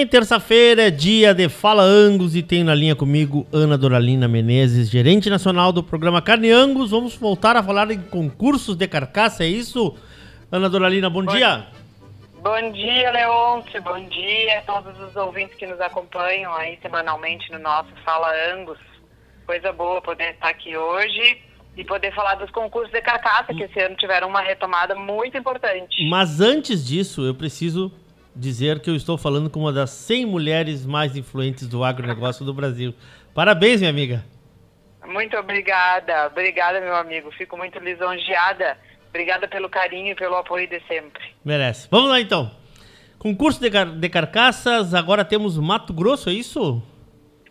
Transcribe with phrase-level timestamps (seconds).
[0.00, 0.06] bem?
[0.06, 5.28] Terça-feira é dia de Fala Angus e tenho na linha comigo Ana Doralina Menezes, gerente
[5.28, 6.90] nacional do programa Carne Angus.
[6.90, 9.96] Vamos voltar a falar em concursos de carcaça, é isso?
[10.50, 11.66] Ana Doralina, bom, bom dia.
[12.42, 13.78] Bom dia, Leonce.
[13.80, 18.78] Bom dia a todos os ouvintes que nos acompanham aí semanalmente no nosso Fala Angus.
[19.46, 21.38] Coisa boa poder estar aqui hoje
[21.76, 26.08] e poder falar dos concursos de carcaça, que esse ano tiveram uma retomada muito importante.
[26.08, 27.92] Mas antes disso, eu preciso
[28.40, 32.54] dizer que eu estou falando com uma das 100 mulheres mais influentes do agronegócio do
[32.54, 32.94] Brasil.
[33.34, 34.24] Parabéns, minha amiga.
[35.06, 36.26] Muito obrigada.
[36.26, 37.30] Obrigada, meu amigo.
[37.32, 38.78] Fico muito lisonjeada.
[39.10, 41.22] Obrigada pelo carinho e pelo apoio de sempre.
[41.44, 41.86] Merece.
[41.90, 42.50] Vamos lá, então.
[43.18, 46.82] Concurso de, car de carcaças, agora temos Mato Grosso, é isso?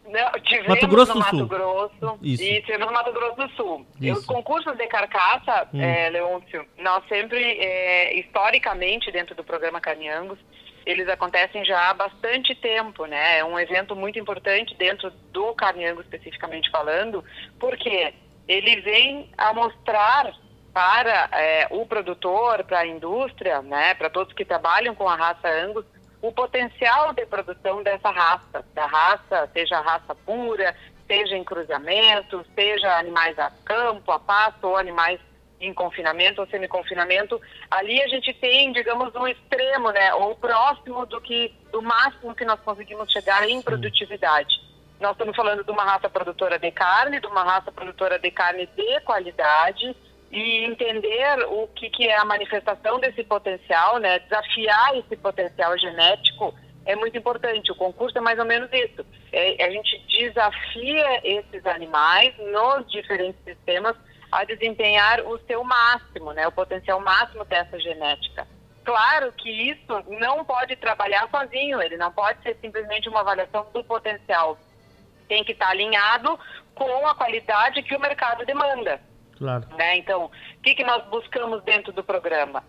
[0.08, 1.48] Não, tivemos Mato Grosso no Mato Sul.
[1.48, 2.42] Grosso Isso.
[2.42, 3.86] e tivemos no Mato Grosso do Sul.
[4.02, 4.20] Isso.
[4.20, 5.80] Os concursos de carcaça, hum.
[5.80, 10.40] é, Leôncio, nós sempre, é, historicamente, dentro do programa Caminhangos,
[10.86, 13.40] eles acontecem já há bastante tempo, né?
[13.40, 17.24] É um evento muito importante dentro do Carniango especificamente falando,
[17.60, 18.14] porque
[18.48, 20.34] ele vem a mostrar
[20.74, 25.48] para é, o produtor, para a indústria, né, para todos que trabalham com a raça
[25.48, 25.86] Angus,
[26.22, 30.76] o potencial de produção dessa raça, da raça, seja a raça pura,
[31.08, 35.20] seja em cruzamento, seja animais a campo, a pasto ou animais
[35.60, 41.20] em confinamento ou semi-confinamento, ali a gente tem, digamos, um extremo, né, ou próximo do
[41.20, 44.60] que do máximo que nós conseguimos chegar em produtividade.
[45.00, 48.68] Nós estamos falando de uma raça produtora de carne, de uma raça produtora de carne
[48.76, 49.96] de qualidade
[50.32, 56.54] e entender o que, que é a manifestação desse potencial, né, desafiar esse potencial genético
[56.86, 57.72] é muito importante.
[57.72, 59.06] O concurso é mais ou menos isso.
[59.32, 63.96] É, a gente desafia esses animais nos diferentes sistemas
[64.32, 68.48] a desempenhar o seu máximo, né, o potencial máximo dessa genética.
[68.84, 73.84] Claro que isso não pode trabalhar sozinho, ele não pode ser simplesmente uma avaliação do
[73.84, 74.58] potencial.
[75.28, 76.40] Tem que estar alinhado
[76.74, 79.00] com a qualidade que o mercado demanda.
[79.38, 79.68] Claro.
[79.78, 79.98] Né?
[79.98, 82.64] Então, o que, que nós buscamos dentro do programa?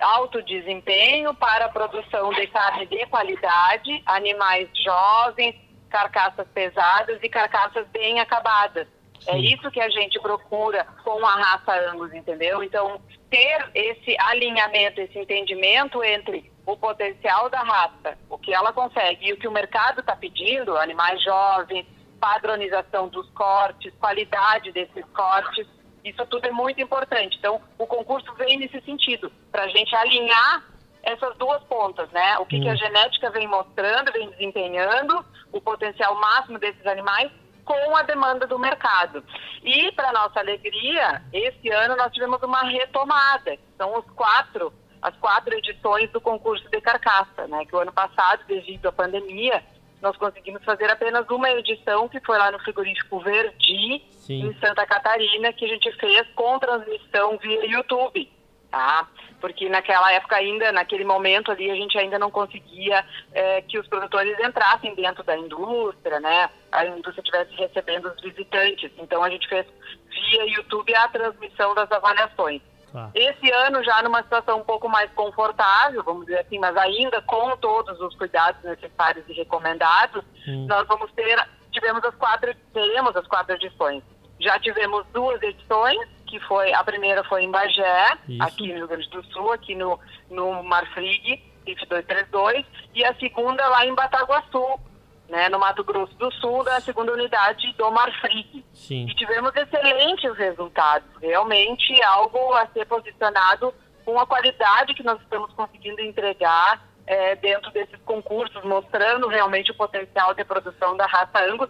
[0.00, 5.54] Alto desempenho para a produção de carne de qualidade, animais jovens,
[5.90, 8.88] carcaças pesadas e carcaças bem acabadas.
[9.26, 12.62] É isso que a gente procura com a raça Angus, entendeu?
[12.62, 13.00] Então,
[13.30, 19.32] ter esse alinhamento, esse entendimento entre o potencial da raça, o que ela consegue e
[19.32, 21.86] o que o mercado está pedindo, animais jovens,
[22.20, 25.66] padronização dos cortes, qualidade desses cortes,
[26.04, 27.36] isso tudo é muito importante.
[27.38, 30.64] Então, o concurso vem nesse sentido, para a gente alinhar
[31.02, 32.38] essas duas pontas, né?
[32.38, 32.62] O que, hum.
[32.62, 32.76] que a hum.
[32.76, 37.30] genética vem mostrando, vem desempenhando, o potencial máximo desses animais
[37.64, 39.24] com a demanda do mercado.
[39.62, 43.56] E, para nossa alegria, esse ano nós tivemos uma retomada.
[43.76, 47.64] São os quatro, as quatro edições do concurso de carcaça, né?
[47.64, 49.62] Que o ano passado, devido à pandemia,
[50.00, 54.46] nós conseguimos fazer apenas uma edição, que foi lá no frigorífico Verdi, Sim.
[54.48, 58.41] em Santa Catarina, que a gente fez com transmissão via YouTube
[58.72, 59.06] tá?
[59.40, 63.86] Porque naquela época ainda, naquele momento ali, a gente ainda não conseguia é, que os
[63.86, 66.48] produtores entrassem dentro da indústria, né?
[66.72, 68.90] A indústria estivesse recebendo os visitantes.
[68.98, 69.66] Então a gente fez
[70.08, 72.62] via YouTube a transmissão das avaliações.
[72.94, 73.10] Ah.
[73.14, 77.56] Esse ano já numa situação um pouco mais confortável, vamos dizer assim, mas ainda com
[77.56, 80.66] todos os cuidados necessários e recomendados, hum.
[80.68, 81.36] nós vamos ter,
[81.70, 84.02] tivemos as quatro, teremos as quatro edições.
[84.38, 85.98] Já tivemos duas edições,
[86.32, 88.42] que foi, a primeira foi em Bagé, Isso.
[88.42, 90.00] aqui no Rio Grande do Sul, aqui no,
[90.30, 94.80] no Marfrig, IF 232, e a segunda lá em Bataguaçu,
[95.28, 98.64] né, no Mato Grosso do Sul, da segunda unidade do Marfrig.
[98.72, 99.06] Sim.
[99.10, 105.52] E tivemos excelentes resultados, realmente algo a ser posicionado com a qualidade que nós estamos
[105.52, 111.68] conseguindo entregar é, dentro desses concursos, mostrando realmente o potencial de produção da raça Angus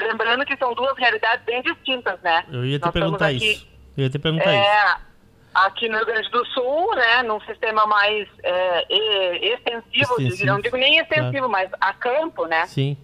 [0.00, 2.44] lembrando que são duas realidades bem distintas, né?
[2.50, 3.68] Eu ia te Nós perguntar aqui, isso.
[3.96, 5.08] Eu ia te perguntar é, isso.
[5.54, 10.76] Aqui no Rio Grande do Sul, né, num sistema mais é, extensivo, extensivo, não digo
[10.76, 11.50] nem extensivo, claro.
[11.50, 12.66] mas a campo, né?
[12.66, 12.96] Sim.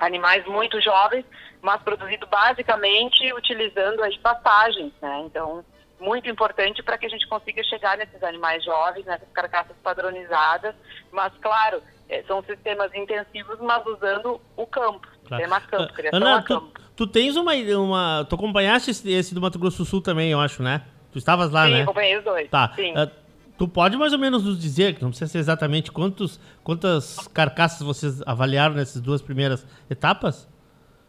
[0.00, 1.24] Animais muito jovens,
[1.62, 5.22] mas produzido basicamente utilizando as passagens, né?
[5.26, 5.64] Então,
[6.00, 10.74] muito importante para que a gente consiga chegar nesses animais jovens, nessas carcaças padronizadas,
[11.12, 15.06] mas claro, é, são sistemas intensivos, mas usando o campo.
[15.26, 15.42] Claro.
[15.42, 16.80] Tema campo, ah, criação Ana, tu, campo.
[16.96, 18.26] Tu tens uma, uma.
[18.28, 20.82] Tu acompanhaste esse, esse, do Mato Grosso do Sul também, eu acho, né?
[21.12, 21.76] Tu estavas lá, Sim, né?
[21.78, 22.50] Sim, acompanhei os dois.
[22.50, 22.74] Tá.
[22.76, 23.10] Uh,
[23.56, 27.80] tu pode mais ou menos nos dizer, que não precisa ser exatamente, quantos, quantas carcaças
[27.80, 30.48] vocês avaliaram nessas duas primeiras etapas?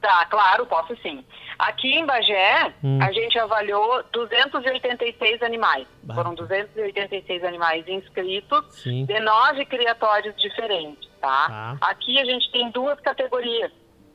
[0.06, 1.26] Tá, claro, posso sim.
[1.58, 3.00] Aqui em Bagé, hum.
[3.02, 5.88] a gente avaliou 286 animais.
[6.04, 6.14] Bah.
[6.14, 9.06] Foram 286 animais inscritos sim.
[9.06, 11.48] de nove criatórios diferentes tá?
[11.48, 11.78] Tá.
[11.90, 13.72] Aqui a gente tem duas categorias.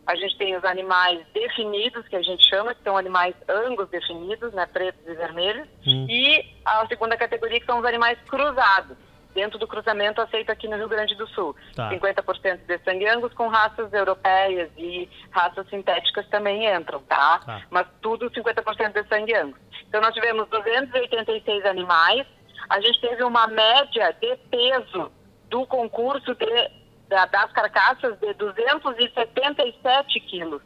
[0.06, 4.52] A gente tem os animais definidos, que a gente chama, que são animais angus definidos,
[4.52, 6.06] né, pretos e vermelhos, Hum.
[6.08, 8.96] e a segunda categoria que são os animais cruzados,
[9.34, 11.54] dentro do cruzamento aceito aqui no Rio Grande do Sul.
[11.74, 11.88] Tá.
[11.90, 17.38] 50% de sangue angus com raças europeias e raças sintéticas também entram, tá?
[17.44, 17.62] Tá.
[17.70, 19.58] Mas tudo 50% de sangue angus.
[19.88, 22.26] Então nós tivemos 286 animais,
[22.68, 25.10] a gente teve uma média de peso
[25.48, 26.70] do concurso de,
[27.08, 30.62] da- das carcaças de 277 quilos.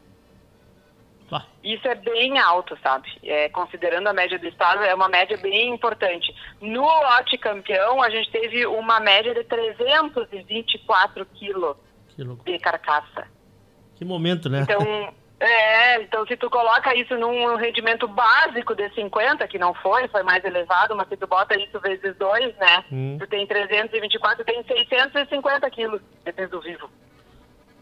[1.63, 3.09] Isso é bem alto, sabe?
[3.23, 6.35] É, considerando a média do estado, é uma média bem importante.
[6.61, 11.77] No lote campeão, a gente teve uma média de 324 quilos
[12.45, 13.27] de carcaça.
[13.97, 14.63] Que momento, né?
[14.63, 14.81] Então,
[15.41, 20.23] é, então se tu coloca isso num rendimento básico de 50, que não foi, foi
[20.23, 22.85] mais elevado, mas se tu bota isso vezes dois, né?
[22.93, 23.17] Hum.
[23.19, 26.91] Tu tem 324, tem 650 quilos de peso vivo.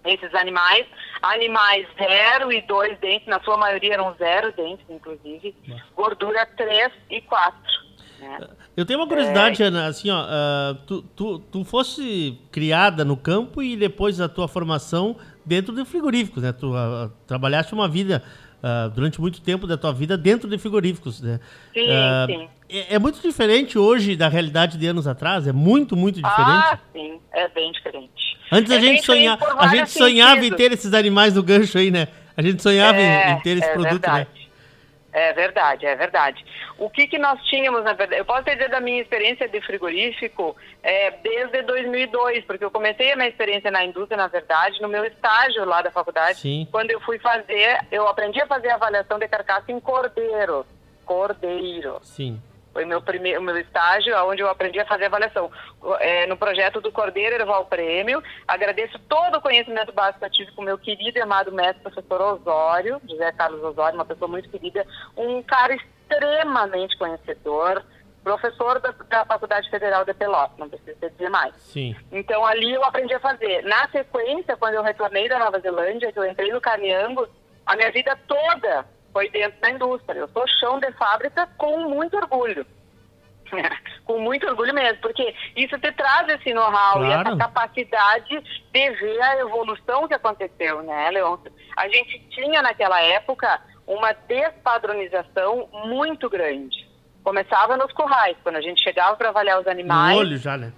[0.05, 0.87] Esses animais,
[1.23, 5.55] animais zero e dois dentes, na sua maioria eram zero dentes, inclusive,
[5.95, 7.83] gordura 3 e 4.
[8.21, 8.49] Né?
[8.77, 13.63] Eu tenho uma curiosidade, Ana, assim, ó, ah, tu, tu, tu fosse criada no campo
[13.63, 16.53] e depois a tua formação dentro de frigoríficos, né?
[16.53, 18.23] Tu ah, trabalhaste uma vida,
[18.63, 21.41] ah, durante muito tempo da tua vida dentro de frigoríficos, né?
[21.75, 22.49] Sim, Ah, sim.
[22.69, 26.67] É, é muito diferente hoje da realidade de anos atrás, é muito, muito diferente.
[26.73, 28.11] Ah, sim, é bem diferente.
[28.51, 30.57] Antes é a gente sonhava, a gente sonhava em sentidos.
[30.59, 32.09] ter esses animais no gancho aí, né?
[32.37, 34.29] A gente sonhava em- É, em, ter esse é produto, verdade.
[34.35, 34.42] né?
[35.13, 36.43] É verdade, é verdade.
[36.79, 40.57] O que, que nós tínhamos, na verdade, eu posso dizer da minha experiência de frigorífico
[40.83, 45.05] é, desde 2002, porque eu comecei a minha experiência na indústria, na verdade, no meu
[45.05, 46.67] estágio lá da faculdade, Sim.
[46.73, 50.65] quando eu fui fazer, eu aprendi a fazer avaliação de carcaça em cordeiro,
[51.05, 51.99] cordeiro.
[52.03, 52.41] Sim.
[52.73, 55.51] Foi meu primeiro meu estágio, onde eu aprendi a fazer avaliação.
[56.01, 58.23] É, no projeto do Cordeiro Erval Prêmio.
[58.49, 62.21] Agradeço todo o conhecimento básico que eu tive com meu querido e amado mestre professor
[62.21, 64.87] Osório, José Carlos Osório, uma pessoa muito querida,
[65.17, 67.85] um cara extremamente conhecedor,
[68.23, 71.55] professor da, da Faculdade Federal de Pelotas, não precisa dizer mais.
[71.57, 71.95] Sim.
[72.11, 73.63] Então ali eu aprendi a fazer.
[73.65, 77.29] Na sequência, quando eu retornei da Nova Zelândia, que eu entrei no Carniango,
[77.67, 80.21] a minha vida toda foi dentro da indústria.
[80.21, 82.67] Eu sou chão de fábrica com muito orgulho.
[84.07, 87.29] com muito orgulho mesmo, porque isso te traz esse know-how e Claro.
[87.29, 88.41] essa capacidade
[88.73, 91.53] de ver a evolução que aconteceu, né, Leôncio?
[91.77, 96.89] A gente tinha naquela época uma despadronização muito grande.
[97.23, 100.73] Começava nos currais, quando a gente chegava para avaliar os animais No olho já, né?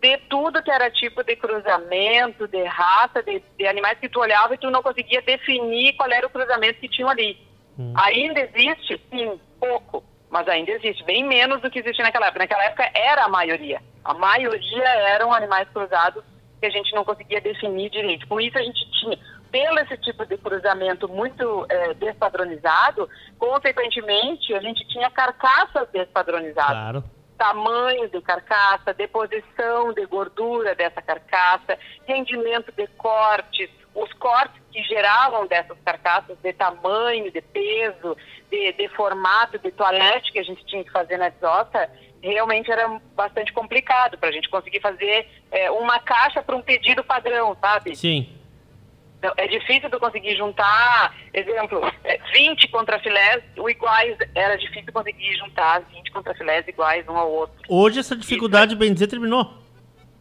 [0.00, 4.52] de tudo que era tipo de cruzamento, de raça, de, de animais que tu olhava
[4.52, 7.38] e tu não conseguia definir qual era o cruzamento que tinham ali.
[7.78, 7.92] Hum.
[7.96, 12.40] Ainda existe, sim, pouco, mas ainda existe, bem menos do que existia naquela época.
[12.40, 13.80] Naquela época era a maioria.
[14.04, 16.24] A maioria eram animais cruzados
[16.60, 18.26] que a gente não conseguia definir direito.
[18.28, 19.18] Com isso a gente tinha,
[19.50, 23.08] pelo esse tipo de cruzamento muito eh, despadronizado,
[23.38, 27.04] consequentemente a gente tinha carcaças despadronizadas Claro.
[27.42, 35.48] Tamanho de carcaça, deposição de gordura dessa carcaça, rendimento de cortes, os cortes que geravam
[35.48, 38.16] dessas carcaças de tamanho, de peso,
[38.48, 41.90] de, de formato, de toalete que a gente tinha que fazer na desossa,
[42.22, 47.02] realmente era bastante complicado para a gente conseguir fazer é, uma caixa para um pedido
[47.02, 47.96] padrão, sabe?
[47.96, 48.28] Sim.
[49.22, 55.36] Então, É difícil tu conseguir juntar, exemplo, é, 20 contrafilés o iguais, era difícil conseguir
[55.36, 57.54] juntar 20 contrafilés iguais um ao outro.
[57.68, 59.62] Hoje essa dificuldade, bem dizer, terminou.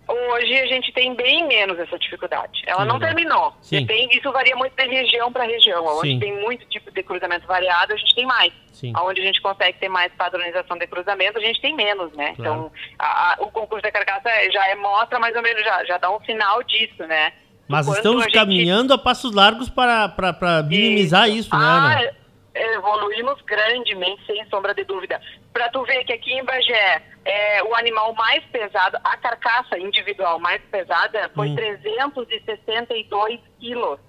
[0.07, 2.61] Hoje a gente tem bem menos essa dificuldade.
[2.67, 3.15] Ela Sim, não verdade.
[3.15, 3.53] terminou.
[3.61, 3.85] Sim.
[3.85, 5.83] Depende- isso varia muito de região para região.
[5.85, 6.19] Onde Sim.
[6.19, 8.53] tem muito tipo de cruzamento variado, a gente tem mais.
[8.73, 8.93] Sim.
[8.97, 12.33] Onde a gente consegue ter mais padronização de cruzamento, a gente tem menos, né?
[12.35, 12.39] Claro.
[12.39, 15.97] Então, a- a- o concurso da carcaça já é, mostra mais ou menos, já, já
[15.97, 17.31] dá um sinal disso, né?
[17.71, 21.61] Mas quanto estamos a gente- caminhando a passos largos para, para, para minimizar isso, né,
[21.65, 22.11] ah, Ana?
[22.53, 25.19] evoluímos grandemente, sem sombra de dúvida.
[25.53, 30.37] Para tu ver que aqui em Bagé, é, o animal mais pesado, a carcaça individual
[30.39, 31.55] mais pesada, foi Hum.
[31.55, 33.99] 362 quilos.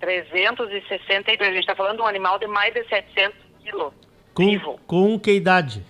[0.00, 1.40] 362.
[1.40, 3.92] A gente está falando de um animal de mais de 700 quilos.
[4.34, 4.80] Com, Vivo.
[4.86, 5.82] com que idade?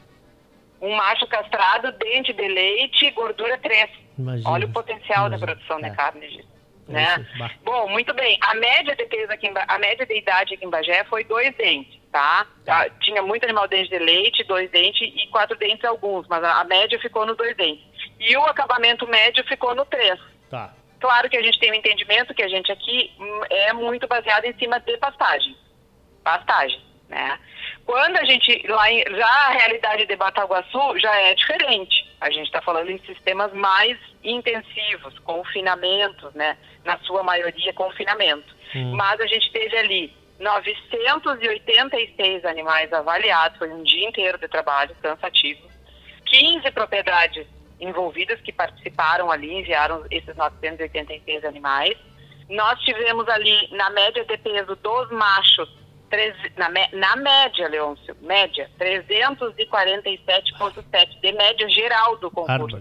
[0.86, 3.90] Um macho castrado, dente de leite, gordura 3.
[4.18, 4.50] Imagina.
[4.50, 5.46] Olha o potencial da Imagina.
[5.46, 5.90] produção É.
[5.90, 6.48] de carne disso.
[6.88, 7.26] É Né?
[7.28, 7.54] isso.
[7.64, 8.38] Bom, muito bem.
[8.40, 11.52] A média de peso aqui Ba- a média de idade aqui em Bagé foi dois
[11.56, 12.46] dentes, tá?
[12.68, 16.60] Ah, Tinha muito animal dente de leite, dois dentes e quatro dentes alguns, mas a
[16.60, 17.84] a média ficou no dois dentes.
[18.20, 20.18] E o acabamento médio ficou no três.
[20.48, 20.72] Tá.
[21.00, 24.44] Claro que a gente tem um entendimento que a gente aqui hum, é muito baseado
[24.44, 25.56] em cima de pastagem.
[26.22, 27.38] Pastagem, né?
[27.84, 32.04] Quando a gente, lá em, já a realidade de Bataguaçu já é diferente.
[32.20, 36.56] A gente está falando em sistemas mais intensivos, confinamentos, né?
[36.84, 38.54] Na sua maioria, confinamento.
[38.74, 38.96] Hum.
[38.96, 45.60] Mas a gente teve ali 986 animais avaliados, foi um dia inteiro de trabalho cansativo.
[46.26, 47.46] 15 propriedades
[47.80, 51.96] envolvidas que participaram ali, enviaram esses 986 animais.
[52.48, 55.68] Nós tivemos ali, na média de peso dos machos,
[56.56, 62.78] na, na média, Leôncio, média, 347,7 de média geral do concurso.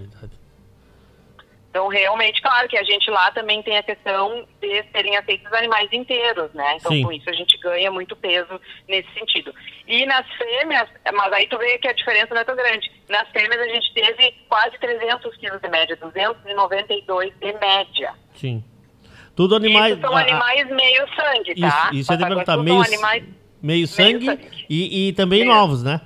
[1.76, 5.92] Então, realmente, claro que a gente lá também tem a questão de serem aceitos animais
[5.92, 6.78] inteiros, né?
[6.78, 7.04] Então, Sim.
[7.04, 9.54] com isso, a gente ganha muito peso nesse sentido.
[9.86, 12.90] E nas fêmeas, mas aí tu vê que a diferença não é tão grande.
[13.10, 18.14] Nas fêmeas, a gente teve quase 300 quilos de média, 292 de média.
[18.36, 18.64] Sim.
[19.36, 19.94] Tudo animais...
[19.94, 21.90] Isso são animais meio sangue, tá?
[21.92, 23.24] Isso, isso é de perguntar, meio, animais,
[23.62, 24.66] meio sangue, meio sangue.
[24.70, 26.02] E, e também novos, né?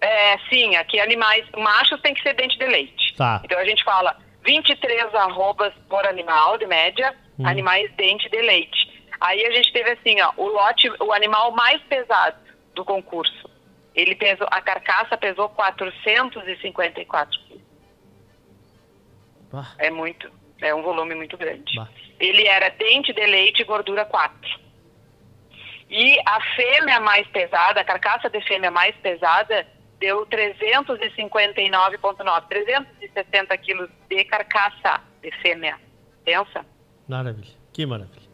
[0.00, 3.14] É, sim, aqui animais machos tem que ser dente de leite.
[3.16, 3.40] Tá.
[3.44, 7.46] Então a gente fala 23 arrobas por animal, de média, hum.
[7.46, 8.90] animais dente de leite.
[9.20, 12.36] Aí a gente teve assim, ó, o lote, o animal mais pesado
[12.74, 13.48] do concurso.
[13.94, 17.62] Ele pesou, a carcaça pesou 454 quilos.
[19.78, 21.76] É muito, é um volume muito grande.
[21.76, 21.88] Bah.
[22.22, 24.62] Ele era dente de leite e gordura 4.
[25.90, 29.66] E a fêmea mais pesada, a carcaça de fêmea mais pesada,
[29.98, 35.76] deu 359,9, 360 quilos de carcaça de fêmea.
[36.24, 36.64] Pensa?
[37.08, 38.31] Maravilha, que maravilha.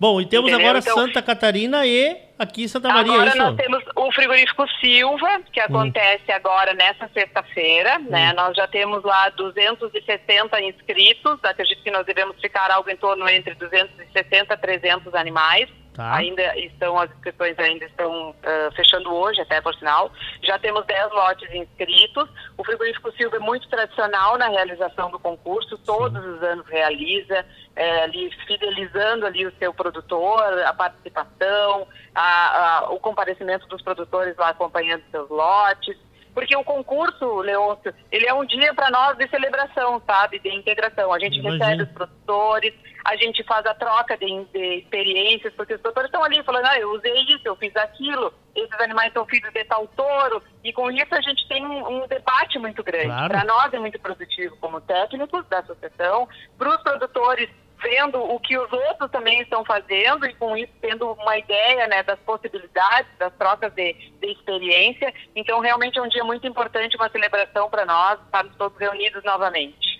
[0.00, 0.68] Bom, e temos Entendeu?
[0.68, 5.40] agora então, Santa Catarina e aqui Santa Maria, agora é nós temos o frigorífico Silva,
[5.52, 5.64] que hum.
[5.64, 6.34] acontece hum.
[6.34, 8.06] agora nessa sexta-feira, né?
[8.06, 8.10] hum.
[8.10, 8.32] né?
[8.34, 13.54] Nós já temos lá 260 inscritos, acredito que nós devemos ficar algo em torno entre
[13.54, 15.68] 260 a 300 animais.
[15.98, 16.14] Tá.
[16.14, 20.12] Ainda estão, as inscrições ainda estão uh, fechando hoje, até por sinal.
[20.44, 22.28] Já temos 10 lotes inscritos.
[22.68, 27.42] O frigorífico Silva é muito tradicional na realização do concurso, todos os anos realiza,
[27.74, 34.36] é, ali, fidelizando ali o seu produtor, a participação, a, a, o comparecimento dos produtores
[34.36, 35.96] lá acompanhando seus lotes.
[36.38, 40.38] Porque o concurso, Leôncio, ele é um dia para nós de celebração, sabe?
[40.38, 41.12] De integração.
[41.12, 41.64] A gente Imagina.
[41.64, 46.22] recebe os produtores, a gente faz a troca de, de experiências, porque os produtores estão
[46.22, 49.88] ali falando, ah, eu usei isso, eu fiz aquilo, esses animais são filhos de tal
[49.88, 53.06] touro, e com isso a gente tem um, um debate muito grande.
[53.06, 53.28] Claro.
[53.30, 58.56] Para nós é muito produtivo como técnicos da associação, para os produtores vendo o que
[58.58, 63.32] os outros também estão fazendo e com isso tendo uma ideia né, das possibilidades, das
[63.34, 65.12] trocas de, de experiência.
[65.34, 69.98] Então, realmente é um dia muito importante, uma celebração para nós, estarmos todos reunidos novamente.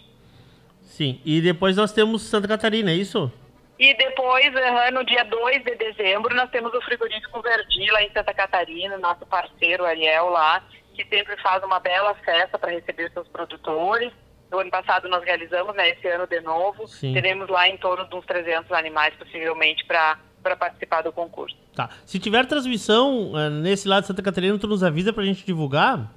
[0.82, 3.30] Sim, e depois nós temos Santa Catarina, é isso?
[3.78, 4.52] E depois,
[4.92, 9.24] no dia 2 de dezembro, nós temos o frigorífico Verdi lá em Santa Catarina, nosso
[9.26, 14.12] parceiro Ariel lá, que sempre faz uma bela festa para receber seus produtores
[14.50, 15.90] do ano passado nós realizamos, né?
[15.90, 16.86] Esse ano de novo.
[16.88, 17.12] Sim.
[17.12, 21.56] Teremos lá em torno de uns 300 animais, possivelmente, para para participar do concurso.
[21.74, 21.90] Tá.
[22.06, 25.44] Se tiver transmissão uh, nesse lado de Santa Catarina, tu nos avisa para a gente
[25.44, 26.12] divulgar?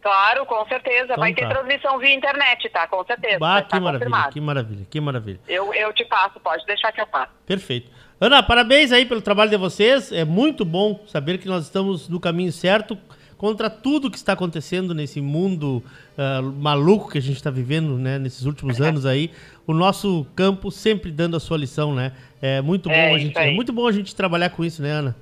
[0.00, 1.04] Claro, com certeza.
[1.04, 1.42] Então, Vai tá.
[1.42, 2.86] ter transmissão via internet, tá?
[2.86, 3.38] Com certeza.
[3.40, 4.32] Bah, que maravilha, confirmado.
[4.32, 5.40] que maravilha, que maravilha.
[5.48, 7.32] Eu, eu te passo, pode deixar que eu passo.
[7.44, 7.90] Perfeito.
[8.20, 10.12] Ana, parabéns aí pelo trabalho de vocês.
[10.12, 12.96] É muito bom saber que nós estamos no caminho certo
[13.36, 15.82] contra tudo que está acontecendo nesse mundo
[16.16, 19.30] uh, maluco que a gente está vivendo, né, nesses últimos anos aí,
[19.66, 22.12] o nosso campo sempre dando a sua lição, né?
[22.40, 24.90] É muito bom é a gente, é muito bom a gente trabalhar com isso, né,
[24.90, 25.16] Ana?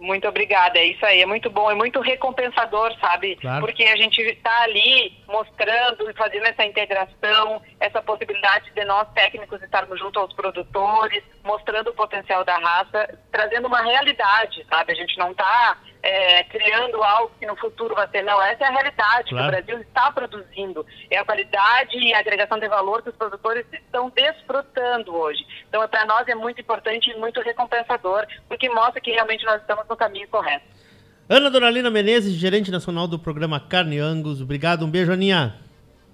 [0.00, 3.34] Muito obrigada, é isso aí, é muito bom, é muito recompensador, sabe?
[3.36, 3.64] Claro.
[3.64, 9.60] Porque a gente está ali mostrando e fazendo essa integração, essa possibilidade de nós técnicos
[9.60, 14.92] estarmos junto aos produtores, mostrando o potencial da raça, trazendo uma realidade, sabe?
[14.92, 18.22] A gente não está é, criando algo que no futuro vai ser.
[18.22, 19.30] Não, essa é a realidade claro.
[19.30, 20.86] que o Brasil está produzindo.
[21.10, 25.44] É a qualidade e a agregação de valor que os produtores estão desfrutando hoje.
[25.68, 29.86] Então, para nós é muito importante e muito recompensador, porque mostra que realmente nós estamos
[29.88, 30.64] no caminho correto.
[31.28, 34.40] Ana Doralina Menezes, gerente nacional do programa Carne Angus.
[34.40, 35.54] Obrigado, um beijo, Aninha.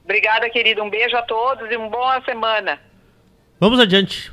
[0.03, 0.83] Obrigada, querido.
[0.83, 2.81] Um beijo a todos e uma boa semana.
[3.61, 4.33] Vamos adiante.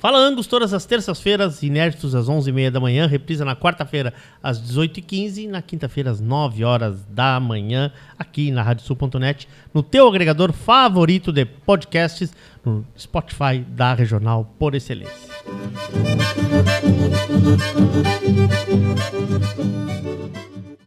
[0.00, 5.36] Fala Angus todas as terças-feiras, inéditos às 11h30 da manhã, reprisa na quarta-feira às 18h15
[5.36, 11.30] e na quinta-feira às 9 horas da manhã, aqui na radiosul.net, no teu agregador favorito
[11.30, 12.32] de podcasts,
[12.64, 15.30] no Spotify da Regional por excelência.